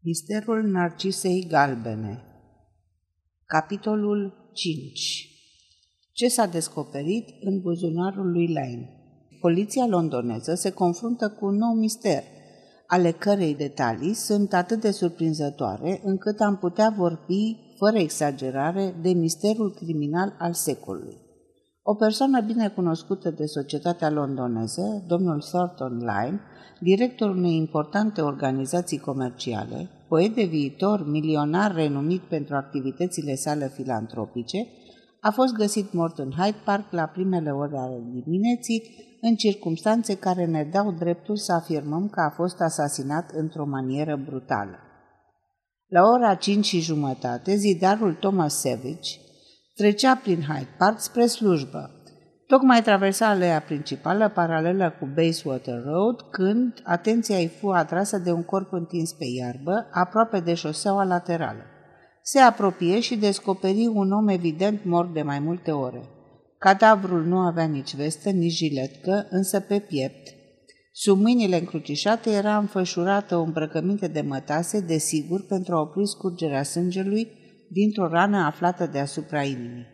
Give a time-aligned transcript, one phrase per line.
[0.00, 2.22] Misterul Narcisei Galbene
[3.46, 5.28] Capitolul 5
[6.12, 8.90] Ce s-a descoperit în buzunarul lui Lane?
[9.40, 12.22] Poliția londoneză se confruntă cu un nou mister,
[12.86, 19.74] ale cărei detalii sunt atât de surprinzătoare încât am putea vorbi, fără exagerare, de misterul
[19.74, 21.16] criminal al secolului.
[21.90, 26.40] O persoană bine cunoscută de societatea londoneză, domnul Thornton Lyne,
[26.80, 34.66] directorul unei importante organizații comerciale, poet de viitor, milionar renumit pentru activitățile sale filantropice,
[35.20, 38.82] a fost găsit mort în Hyde Park la primele ore ale dimineții,
[39.20, 44.78] în circumstanțe care ne dau dreptul să afirmăm că a fost asasinat într-o manieră brutală.
[45.86, 49.26] La ora 5 și jumătate, zidarul Thomas Savage
[49.78, 51.90] trecea prin Hyde Park spre slujbă.
[52.46, 58.42] Tocmai traversa alea principală, paralelă cu Bayswater Road, când atenția îi fu atrasă de un
[58.42, 61.62] corp întins pe iarbă, aproape de șoseaua laterală.
[62.22, 66.02] Se apropie și descoperi un om evident mort de mai multe ore.
[66.58, 70.28] Cadavrul nu avea nici vestă, nici jiletcă, însă pe piept.
[70.92, 77.37] Sub mâinile încrucișate era înfășurată o îmbrăcăminte de mătase, desigur, pentru a opri scurgerea sângelui
[77.70, 79.86] dintr-o rană aflată deasupra inimii.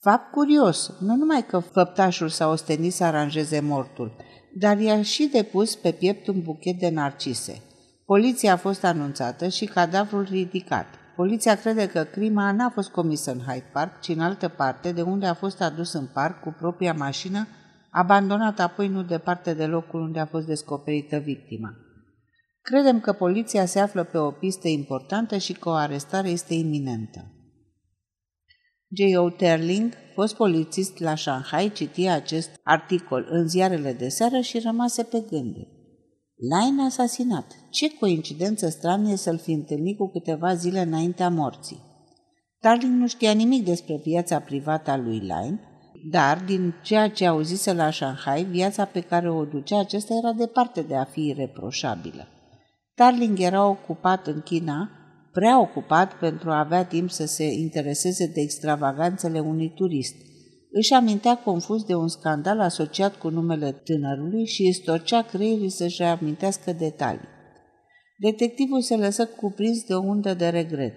[0.00, 4.16] Fapt curios, nu numai că făptașul s-a ostenit să aranjeze mortul,
[4.54, 7.62] dar i-a și depus pe piept un buchet de narcise.
[8.04, 10.86] Poliția a fost anunțată și cadavrul ridicat.
[11.16, 15.02] Poliția crede că crima n-a fost comisă în Hyde Park, ci în altă parte, de
[15.02, 17.46] unde a fost adus în parc cu propria mașină,
[17.90, 21.74] abandonat apoi nu departe de locul unde a fost descoperită victima.
[22.70, 27.30] Credem că poliția se află pe o pistă importantă și că o arestare este iminentă.
[28.88, 29.30] J.O.
[29.30, 35.24] Terling, fost polițist la Shanghai, citia acest articol în ziarele de seară și rămase pe
[35.30, 35.68] gânduri.
[36.34, 37.46] Line asasinat.
[37.70, 41.82] Ce coincidență stranie să-l fi întâlnit cu câteva zile înaintea morții.
[42.60, 45.60] Tarling nu știa nimic despre viața privată a lui Line,
[46.10, 50.82] dar din ceea ce auzise la Shanghai, viața pe care o ducea acesta era departe
[50.82, 52.28] de a fi reproșabilă.
[52.96, 54.90] Tarling era ocupat în China,
[55.32, 60.14] prea ocupat pentru a avea timp să se intereseze de extravaganțele unui turist.
[60.70, 66.02] Își amintea confuz de un scandal asociat cu numele tânărului și îi storcea creierii să-și
[66.02, 67.28] amintească detalii.
[68.18, 70.94] Detectivul se lăsă cuprins de o undă de regret.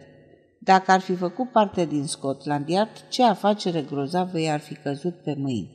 [0.60, 5.36] Dacă ar fi făcut parte din Scotland Yard, ce afacere grozavă i-ar fi căzut pe
[5.38, 5.70] mâini?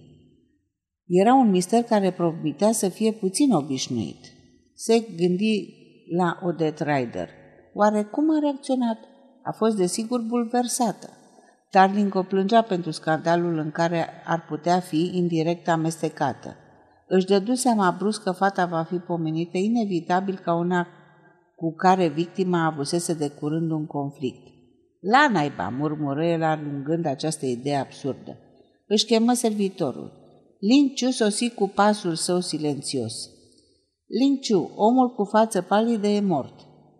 [1.06, 4.32] Era un mister care promitea să fie puțin obișnuit.
[4.74, 7.28] Se gândi la Odette Rider.
[7.74, 8.98] Oare cum a reacționat?
[9.42, 11.08] A fost desigur bulversată.
[11.70, 16.56] Darling o plângea pentru scandalul în care ar putea fi indirect amestecată.
[17.08, 20.86] Își dădu seama brusc că fata va fi pomenită inevitabil ca una
[21.56, 24.46] cu care victima avusese de curând un conflict.
[25.00, 28.36] La naiba, murmură el alungând această idee absurdă.
[28.86, 30.12] Își chemă servitorul.
[30.60, 33.30] Lin Chu sosi cu pasul său silențios.
[34.18, 36.54] Ling Chu, omul cu față palidă, e mort.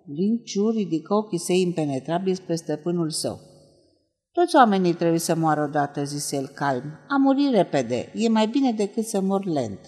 [0.07, 3.39] Ling Chu ridică ochii săi impenetrabili spre stăpânul său.
[4.33, 6.85] Toți oamenii trebuie să moară odată, zise el calm.
[7.09, 8.13] A murit repede.
[8.15, 9.81] E mai bine decât să mor lent.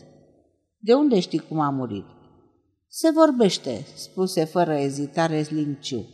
[0.79, 2.05] De unde știi cum a murit?
[2.89, 6.05] Se vorbește, spuse fără ezitare Ling Chu.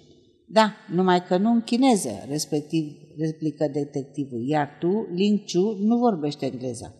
[0.48, 2.84] Da, numai că nu în chineză, respectiv,
[3.18, 6.94] replică detectivul, iar tu, Ling Chu, nu vorbești engleza.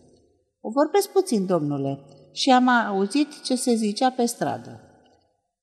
[0.60, 1.98] O vorbesc puțin, domnule,
[2.32, 4.80] și am auzit ce se zicea pe stradă.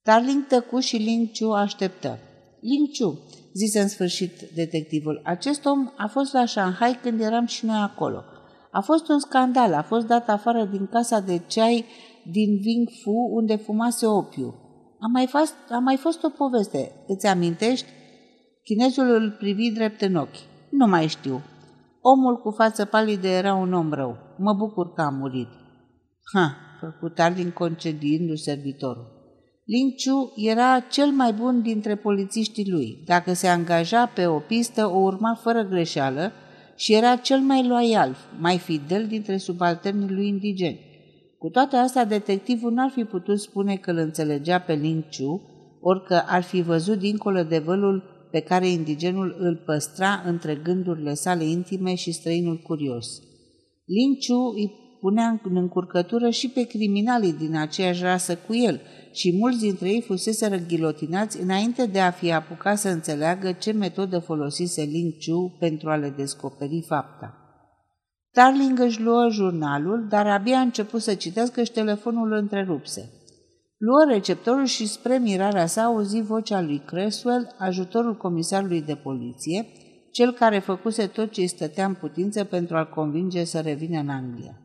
[0.04, 2.18] Darling tăcu și Ling Chu așteptă.
[2.60, 3.20] Ling Chu,
[3.54, 8.24] zise în sfârșit detectivul, acest om a fost la Shanghai când eram și noi acolo.
[8.72, 11.86] A fost un scandal, a fost dat afară din casa de ceai
[12.32, 14.56] din Ving Fu unde fumase opiu.
[15.00, 17.86] A mai, fost, a mai fost o poveste, îți amintești?
[18.64, 20.48] Chinezul îl privi drept în ochi.
[20.70, 21.42] Nu mai știu.
[22.02, 24.18] Omul cu față palidă era un om rău.
[24.38, 25.48] Mă bucur că a murit.
[26.34, 29.18] Ha, făcut Arlin concediindu-și servitorul.
[29.66, 33.04] Ling Chu era cel mai bun dintre polițiștii lui.
[33.06, 36.32] Dacă se angaja pe o pistă, o urma fără greșeală
[36.76, 40.80] și era cel mai loial, mai fidel dintre subalternii lui indigeni.
[41.38, 45.42] Cu toate astea, detectivul n-ar fi putut spune că îl înțelegea pe Ling Chu,
[45.82, 51.44] orică ar fi văzut dincolo de vălul pe care indigenul îl păstra între gândurile sale
[51.44, 53.08] intime și străinul curios.
[53.86, 58.82] Ling Chu îi punea în încurcătură și pe criminalii din aceeași rasă cu el
[59.12, 64.20] și mulți dintre ei fuseseră ghilotinați înainte de a fi apucat să înțeleagă ce metodă
[64.20, 67.34] folosise Ling Chu pentru a le descoperi fapta.
[68.32, 73.14] Darling își luă jurnalul, dar abia a început să citească și telefonul întrerupse.
[73.78, 79.66] Luă receptorul și spre mirarea sa auzi vocea lui Creswell, ajutorul comisarului de poliție,
[80.12, 84.10] cel care făcuse tot ce îi stătea în putință pentru a-l convinge să revină în
[84.10, 84.62] Anglia.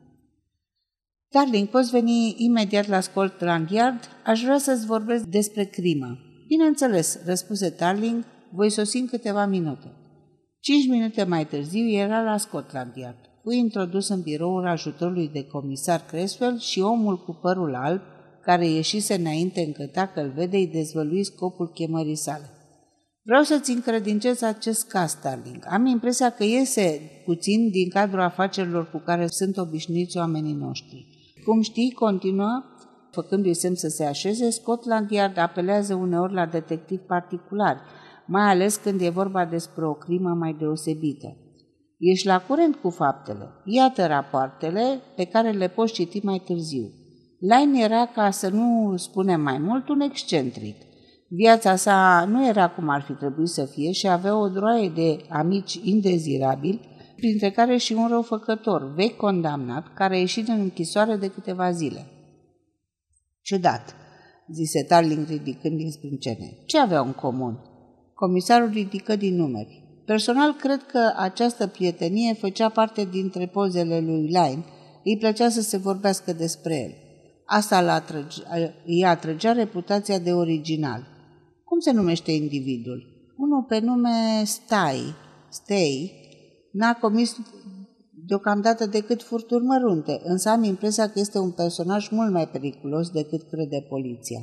[1.35, 3.99] Darling, poți veni imediat la Scotland Yard?
[4.25, 6.17] Aș vrea să-ți vorbesc despre crimă.
[6.47, 9.91] Bineînțeles, răspuse Darling, voi sosi în câteva minute.
[10.59, 13.17] Cinci minute mai târziu era la Scotland Yard.
[13.43, 18.01] Fui introdus în biroul ajutorului de comisar Creswell și omul cu părul alb,
[18.41, 22.49] care ieșise înainte încăta că îl vede, îi dezvălui scopul chemării sale.
[23.23, 25.63] Vreau să-ți încredințez acest caz, Starling.
[25.69, 31.14] Am impresia că iese puțin din cadrul afacerilor cu care sunt obișnuiți oamenii noștri.
[31.45, 32.63] Cum știi, continuă,
[33.11, 37.79] făcându-i semn să se așeze, Scotland Yard apelează uneori la detectivi particulari,
[38.25, 41.37] mai ales când e vorba despre o crimă mai deosebită.
[41.97, 43.49] Ești la curent cu faptele.
[43.65, 46.91] Iată rapoartele pe care le poți citi mai târziu.
[47.39, 50.75] Line era, ca să nu spunem mai mult, un excentric.
[51.27, 55.25] Viața sa nu era cum ar fi trebuit să fie și avea o droaie de
[55.29, 61.27] amici indezirabili, printre care și un răufăcător, vechi condamnat, care a ieșit în închisoare de
[61.27, 62.05] câteva zile.
[63.41, 63.95] Ciudat,
[64.51, 66.57] zise Tarling ridicând din sprâncene.
[66.65, 67.59] Ce aveau în comun?
[68.13, 69.83] Comisarul ridică din numeri.
[70.05, 74.65] Personal, cred că această prietenie făcea parte dintre pozele lui Line.
[75.03, 76.93] Îi plăcea să se vorbească despre el.
[77.45, 78.03] Asta
[78.85, 81.07] îi atrăgea reputația de original.
[81.63, 83.03] Cum se numește individul?
[83.37, 85.15] Unul pe nume Stai,
[85.49, 86.11] Stay,
[86.79, 87.35] n-a comis
[88.27, 93.41] deocamdată decât furturi mărunte, însă am impresia că este un personaj mult mai periculos decât
[93.49, 94.39] crede poliția.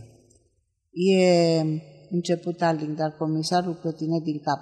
[0.92, 1.60] E
[2.10, 4.60] început Arling, dar comisarul clătine din cap.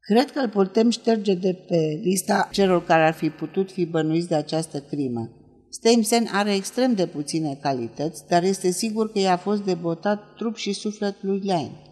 [0.00, 4.28] Cred că îl putem șterge de pe lista celor care ar fi putut fi bănuiți
[4.28, 5.30] de această crimă.
[5.70, 10.72] Steimsen are extrem de puține calități, dar este sigur că i-a fost debotat trup și
[10.72, 11.89] suflet lui Lane.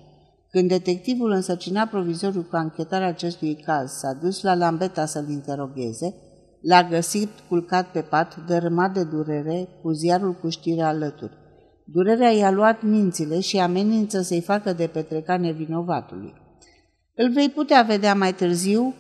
[0.50, 6.14] Când detectivul însăcinat provizoriu cu anchetarea acestui caz s-a dus la Lambeta să-l interogheze,
[6.60, 11.36] l-a găsit culcat pe pat, dărâmat de durere, cu ziarul cu știre alături.
[11.84, 16.34] Durerea i-a luat mințile și amenință să-i facă de petreca nevinovatului.
[17.14, 18.94] Îl vei putea vedea mai târziu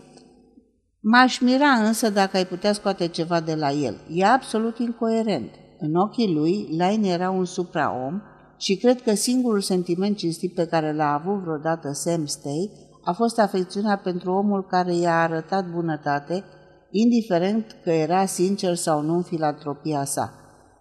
[1.00, 3.96] M-aș mira însă dacă ai putea scoate ceva de la el.
[4.10, 5.50] E absolut incoerent.
[5.78, 8.22] În ochii lui, Line era un supraom
[8.58, 12.70] și cred că singurul sentiment cinstit pe care l-a avut vreodată Sam Stay
[13.04, 16.44] a fost afecțiunea pentru omul care i-a arătat bunătate,
[16.90, 20.32] indiferent că era sincer sau nu în filantropia sa.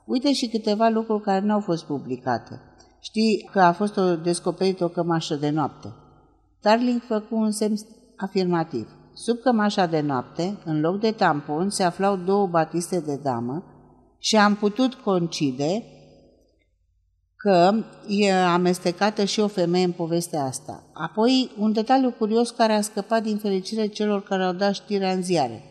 [0.06, 2.62] Uite și câteva lucruri care nu au fost publicate.
[3.00, 5.94] Știi că a fost o descoperit o cămașă de noapte.
[6.62, 7.76] Darling făcu un semn
[8.18, 8.90] afirmativ.
[9.14, 13.64] Sub cămașa de noapte, în loc de tampon, se aflau două batiste de damă
[14.18, 15.84] și am putut concide
[17.38, 17.74] că
[18.08, 20.84] e amestecată și o femeie în povestea asta.
[20.94, 25.24] Apoi, un detaliu curios care a scăpat din fericire celor care au dat știrea în
[25.24, 25.64] ziare.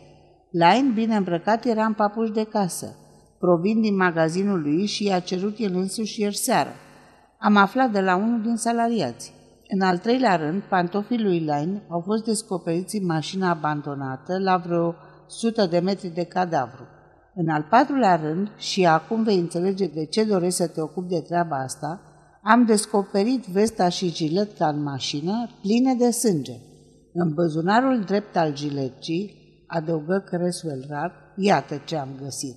[0.50, 2.96] Line, bine îmbrăcat, era în papuși de casă.
[3.38, 6.70] Provin din magazinul lui și i-a cerut el însuși ieri seară.
[7.38, 9.32] Am aflat de la unul din salariați.
[9.68, 14.94] În al treilea rând, pantofii lui Line au fost descoperiți în mașina abandonată la vreo
[15.26, 16.86] sută de metri de cadavru.
[17.38, 21.20] În al patrulea rând, și acum vei înțelege de ce doresc să te ocupi de
[21.20, 22.00] treaba asta,
[22.42, 26.56] am descoperit vesta și giletca în mașină pline de sânge.
[27.12, 29.34] În băzunarul drept al giletcii,
[29.66, 32.56] adăugă Creswell rar, iată ce am găsit.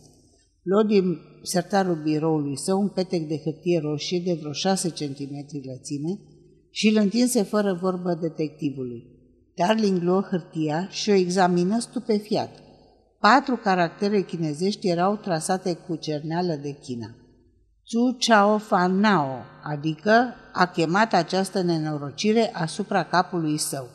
[0.61, 6.19] Luă din sertarul biroului său un petec de hârtie roșie de vreo 6 cm lățime,
[6.71, 9.03] și îl întinse fără vorbă detectivului.
[9.55, 12.49] Darling luă hârtia și o examină stupefiat.
[13.19, 17.15] Patru caractere chinezești erau trasate cu cerneală de China.
[17.89, 23.87] Zhu Chao Fan Nao, adică a chemat această nenorocire asupra capului său.